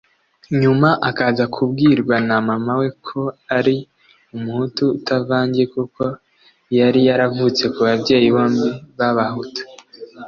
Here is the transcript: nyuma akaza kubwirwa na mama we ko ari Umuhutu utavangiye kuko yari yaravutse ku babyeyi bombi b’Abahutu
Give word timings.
nyuma 0.59 0.89
akaza 1.09 1.45
kubwirwa 1.53 2.15
na 2.27 2.37
mama 2.47 2.73
we 2.79 2.87
ko 3.07 3.21
ari 3.57 3.75
Umuhutu 4.35 4.83
utavangiye 4.97 5.65
kuko 5.75 6.01
yari 6.79 6.99
yaravutse 7.07 7.63
ku 7.73 7.79
babyeyi 7.87 8.27
bombi 8.35 8.69
b’Abahutu 8.97 9.61